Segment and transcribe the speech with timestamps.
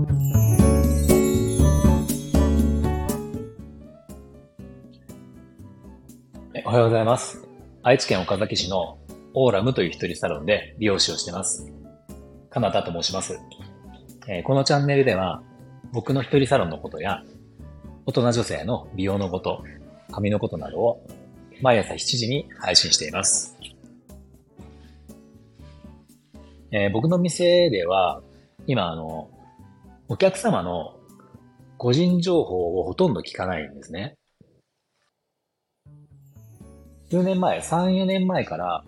[0.00, 0.02] お
[6.70, 7.46] はようございます。
[7.82, 8.96] 愛知県岡崎市の
[9.34, 11.70] オーラムという一人サロンで美容師をしています。
[12.48, 13.38] カナダと申します。
[14.26, 15.42] えー、このチャンネルでは
[15.92, 17.22] 僕の一人サロンのことや
[18.06, 19.62] 大人女性の美容のこと、
[20.10, 21.06] 髪のことなどを
[21.60, 23.58] 毎朝7時に配信しています。
[26.70, 28.22] えー、僕の店では
[28.66, 29.28] 今あの
[30.10, 30.96] お客様の
[31.78, 34.16] 個人情報をほとんど聞かないんですね。
[37.08, 38.84] 数年前、3、4年前から、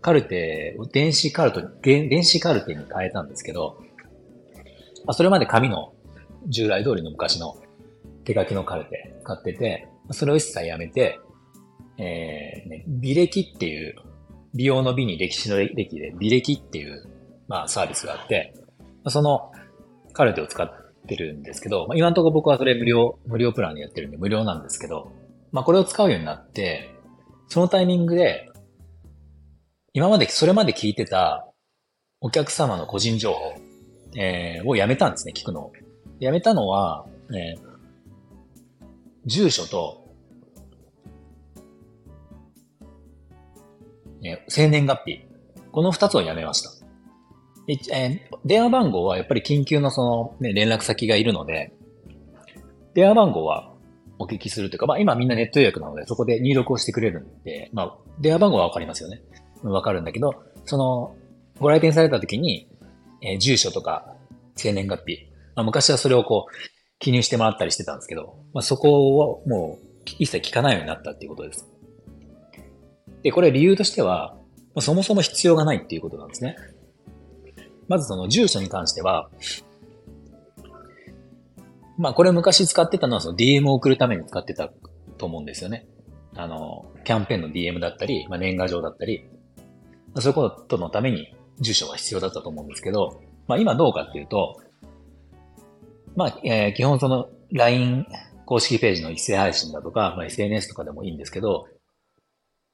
[0.00, 3.82] カルテを電子カルト、電子カルテに変えたんですけど、
[5.08, 5.92] あ、それまで紙の
[6.46, 7.56] 従来通りの昔の
[8.22, 11.18] 手書きのカルテ使ってて、それを一切やめて、
[11.98, 13.96] えー、ね、美歴っていう、
[14.54, 17.08] 美容の美に歴史の歴で美歴っていう、
[17.48, 18.54] まあサービスがあって、
[19.08, 19.50] その
[20.14, 20.70] カルテを使っ
[21.06, 25.12] てるんですけど、まあ、今のところ僕はそれ無料、無料プランでやってるんで無料なんですけど、
[25.52, 26.94] まあこれを使うようになって、
[27.48, 28.48] そのタイミングで、
[29.92, 31.46] 今まで、それまで聞いてた
[32.20, 33.54] お客様の個人情報、
[34.16, 35.70] えー、をやめたんですね、聞くの。
[36.20, 37.60] やめたのは、えー、
[39.26, 40.04] 住所と、
[44.24, 45.26] えー、生年月日。
[45.70, 46.83] この二つをやめました。
[47.66, 51.72] えー、電話番号はやっぱり緊急のその、ね、連絡先がいるので、
[52.94, 53.72] 電話番号は
[54.18, 59.22] お聞きするというか、まあ今みんなネット予約なのでそこで入力をしてくれるんで、まあ電話番号はわかりますよね。
[59.62, 60.34] わかるんだけど、
[60.66, 61.16] その、
[61.58, 62.68] ご来店された時に、
[63.22, 64.14] えー、住所とか
[64.56, 65.26] 生年月日、
[65.56, 66.54] まあ昔はそれをこう、
[66.98, 69.86] 記入してもらったりしてたんですけど、まあそこをもう
[70.18, 71.68] 一切聞かないようになったっていうことです。
[73.22, 74.36] で、これ理由としては、
[74.74, 76.56] まあ、そもそも必要がないっていうことなんですね。
[77.88, 79.30] まずその住所に関しては、
[81.98, 84.70] まあこれ昔使ってたのはその DM を送るために使ってた
[85.18, 85.86] と思うんですよね。
[86.36, 89.28] あの、キャンペーンの DM だったり、まあ、年賀状だったり、
[90.16, 94.60] そういうことのために住所が必要だったと思うんですけど、まあ今どうかっていうと、
[96.16, 98.06] まあ、えー、基本その LINE
[98.46, 101.66] 公式ページの一斉配信だとか、まあ、SNS とかでもいいんですけど、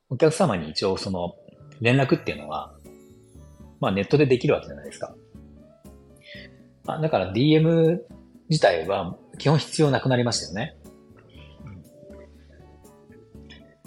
[0.08, 1.34] お客様に一応その
[1.80, 2.74] 連絡っていうのは、
[3.80, 5.14] まあネットでできるわけじゃないですか。
[6.84, 8.00] まあ、だから DM
[8.48, 10.76] 自体は基本必要なくなりましたよね。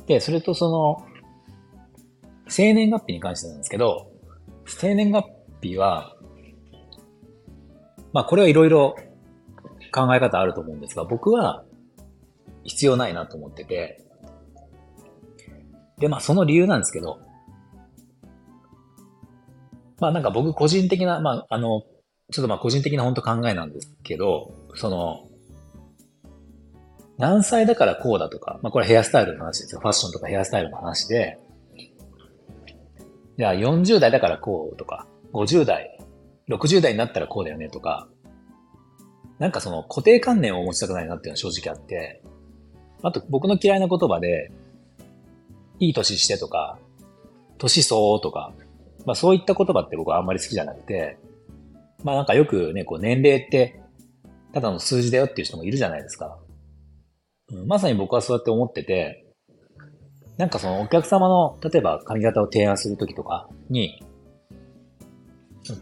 [0.08, 1.06] で、それとその、
[2.48, 4.12] 生年月日に関してなんですけど、
[4.66, 5.26] 生年月
[5.62, 6.16] 日は、
[8.12, 8.96] まあこれはいろいろ
[9.92, 11.66] 考え方あると思うんですが、僕は
[12.64, 14.02] 必要ないなと思ってて、
[15.98, 17.20] で、まあその理由なんですけど、
[20.04, 21.84] まあなんか僕個人的な、まああの、
[22.30, 25.30] ちょっとまあ個人的な本当考えなんですけど、その、
[27.18, 29.80] 何歳だからこうだとか、まあこれヘアスタイルの話ですよ。
[29.80, 31.40] ファッションとかヘアスタイルの話で、
[33.38, 35.98] じゃあ40代だからこうとか、50代、
[36.50, 38.10] 60代になったらこうだよねとか、
[39.40, 42.22] なんかその固定観念を持ちたくないなっていうのは正直あって、
[43.04, 44.52] あと僕の嫌いな言葉で、
[45.80, 46.78] いい年してとか、
[47.58, 48.52] 年相応とか、
[49.06, 51.18] まあそういった言葉って僕はあんまり好きじゃなくて、
[52.04, 53.82] まあなんかよくね、こう年齢って
[54.54, 56.38] ただの数字だよっていう人もいるじゃないですか。
[57.52, 59.26] うん、まさに僕はそうやって思ってて、
[60.38, 64.04] なんかそのお客様の、例えば髪型を提案するときとかに、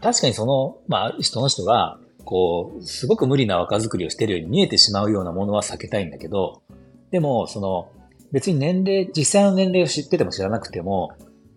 [0.00, 6.62] 確かにその、まあ、人の人が、こう、すごく無理な若作りをしてるように見えてしまうようなものは避けたいんだけど、
[7.10, 7.90] でも、その、
[8.30, 11.12] 別に年齢、実際の年齢を知ってても知らなくても、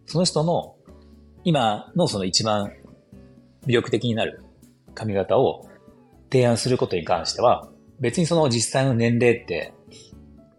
[0.07, 0.74] その人の、
[1.45, 2.71] 今のその一番
[3.67, 4.43] 魅力的になる
[4.95, 5.69] 髪型を
[6.31, 7.69] 提案することに関しては、
[7.99, 9.71] 別にその実際の年齢って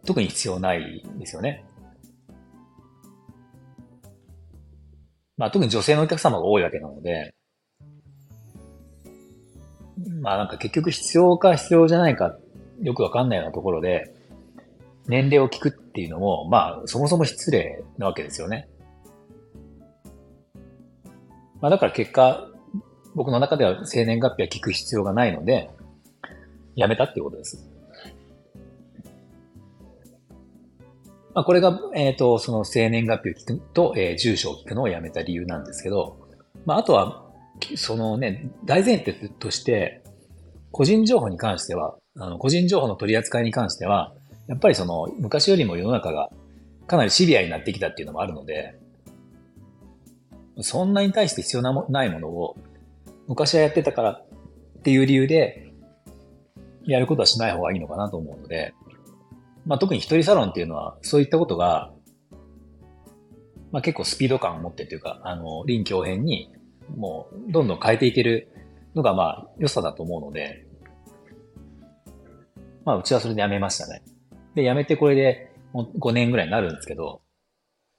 [0.06, 1.64] 特に必要ないですよね。
[5.36, 7.34] まあ特に女性のお客様が多いわけなので、
[10.20, 12.38] まあなんか結局必要か必要じゃないか
[12.80, 14.14] よくわかんないようなところで、
[15.08, 18.68] 年齢を聞くっていうのも、まあそもそも失礼なわけですよね。
[21.60, 22.48] まあだから結果、
[23.14, 25.70] 僕の中では生年月日は聞く必要がないので、
[26.74, 27.76] やめたっていうことです。
[31.34, 36.16] まあ、これが、えっ、ー、と、その生年月日を聞くと、えー、住所を聞くのをやめた理由なんですけど、
[36.64, 37.26] まあ、あとは、
[37.76, 40.02] そのね、大前提として、
[40.72, 44.14] 個人情報に関しては、あの個人情報の取り扱いに関しては、
[44.46, 46.30] やっぱりその昔よりも世の中が
[46.86, 48.78] かなりシビアになってきたっていうのもあるので、
[50.60, 52.56] そんなに対して必要なもないものを
[53.28, 54.26] 昔はやってたからっ
[54.82, 55.72] ていう理由で、
[56.84, 58.72] やることはしない方がいいのかなと思うので、
[59.66, 61.92] まあ、特に一人サロンっていうのは、そういったことが、
[63.72, 66.52] まあ、結構スピード感を持ってというか、あの、臨機応変に、
[66.96, 68.48] もう、どんどん変えていける
[68.94, 70.66] のが、まあ、良さだと思うので、
[72.84, 74.02] まあ、うちはそれでやめましたね。
[74.54, 77.20] で、やめてこれで5年ぐらいになるんですけど、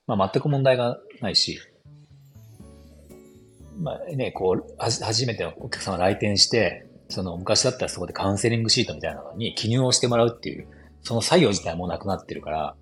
[0.06, 1.60] まあ、全く問題がないし、
[3.88, 10.66] まあね、こう、初めてのお客様来店して、その昔だったらそこでカウンセリングシートみたいなのに記入をしてもらうっていう、
[11.02, 12.76] その作業自体もなくなってるから、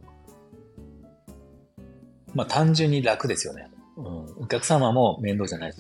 [2.34, 3.70] まあ単純に楽ですよね。
[3.96, 4.04] うん。
[4.42, 5.78] お客様も面倒じゃないし、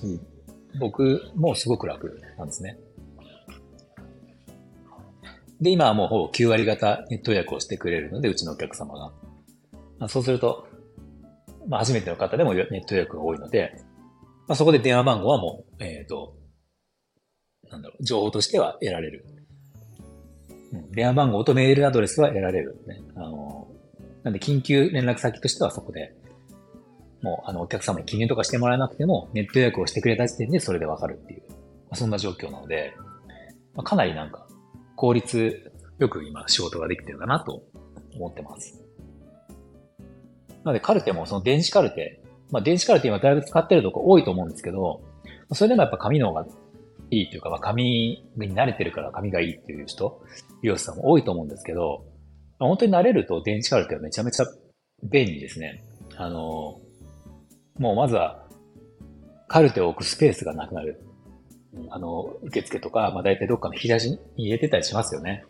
[0.78, 2.78] 僕もすごく楽なんですね。
[5.60, 9.12] で、今はもうほぼ9割方ネット予約をしてくれるので、うちのお客様が。
[9.98, 10.68] まあ、そうすると、
[11.66, 13.76] まあ初めての方でもネット予約が多いので、
[14.46, 16.36] まあそこで電話番号はもう、えっ、ー、と、
[17.70, 19.24] なんだろう、情報としては得られる。
[20.72, 23.00] うん、電話番号とメールアドレスは得られる、ね。
[23.16, 23.68] あの、
[24.22, 26.14] なんで緊急連絡先としてはそこで、
[27.22, 31.56] もうあのお客様に記入とかしてもらえなくても、ネット予約をしてくれた時点でそれでわかるっていう、ま
[31.90, 32.94] あ、そんな状況なので、
[33.74, 34.46] まあ、かなりなんか
[34.94, 37.62] 効率よく今仕事ができてるかなと
[38.14, 38.82] 思ってます。
[40.64, 42.20] なのでカルテもその電子カルテ、
[42.50, 45.02] まあ電子カルテ今だいぶ使ってるとこ多いと思うんですけど、
[45.52, 46.46] それでもやっぱ紙の方が
[47.10, 50.20] いいというか、まあ、紙に慣れてるから紙がいいっていう人、
[50.62, 52.04] 美容師さんも多いと思うんですけど、
[52.58, 54.46] 本当に慣れると電子カルテはめちゃめちゃ
[55.02, 55.84] 便利ですね。
[56.16, 56.80] あの、
[57.78, 58.46] もうまずは、
[59.48, 61.00] カルテを置くスペースがなくなる。
[61.90, 65.44] あの、受付とか、まあ大体どっかの引き出しに入れてたりしますよね。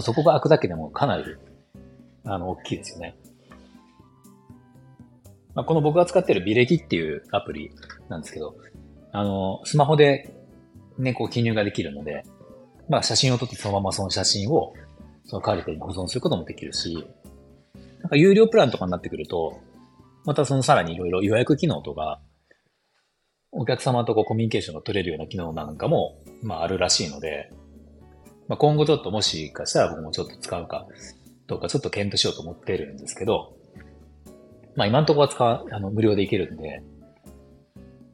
[0.00, 1.24] そこが開くだけでもかなり、
[2.24, 3.16] あの、大きいですよね。
[5.60, 7.70] まあ、この僕が使ってるビレギっていうアプリ
[8.08, 8.56] なんですけど、
[9.12, 10.34] あの、スマホで
[10.96, 12.24] ね、こう記入ができるので、
[12.88, 14.72] まあ写真を撮ってそのままその写真を
[15.26, 17.06] そのカルテに保存することもできるし、
[17.98, 19.60] なんか有料プランとかになってくると、
[20.24, 22.22] またそのさらにいろいろ予約機能とか、
[23.52, 27.52] お客様とこうコミュニケーションが取れるような機能なんかも、まああるらしいので、
[28.48, 30.86] まあ今後ちょっともしかしたら僕もちょっと使うか
[31.48, 33.59] どうかちょっと検討しようと思ってるんですけど、
[34.76, 36.82] まあ今のところは使う、あの無料でいけるんで、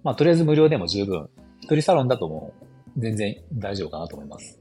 [0.03, 1.29] まあとりあえず無料でも十分、
[1.61, 2.53] 一人サロンだとも
[2.97, 4.61] う全然大丈夫かなと思います。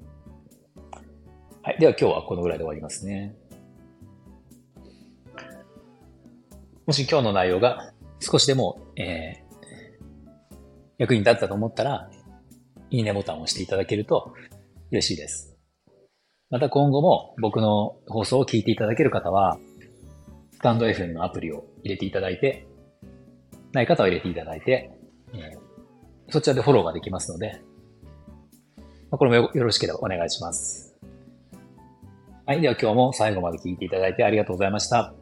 [1.63, 1.79] はい。
[1.79, 3.35] では今日はこのぐらいで終わりますね。
[6.85, 10.55] もし今日の内容が少しでも、えー、
[10.99, 12.09] 役に立ったと思ったら、
[12.91, 14.33] いいねボタンを押していただけると
[14.91, 15.57] 嬉しいです。
[16.51, 19.57] また今後も僕の放送を聞いていただける方は、
[20.55, 22.65] スタンド FM のアプリを入れていただいて、
[23.73, 24.89] ない方は入れていただいて、
[25.33, 27.61] えー、そちらでフォローができますので、
[29.11, 30.95] まこれもよろしければお願いします。
[32.45, 32.61] はい。
[32.61, 35.13] では今日も最後まで聞いていただいてありがとうございました。